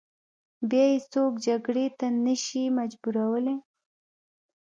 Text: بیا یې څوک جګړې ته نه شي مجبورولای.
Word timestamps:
بیا 0.69 0.85
یې 0.91 0.99
څوک 1.13 1.33
جګړې 1.47 1.87
ته 1.97 2.07
نه 2.23 2.35
شي 2.43 2.63
مجبورولای. 2.79 3.57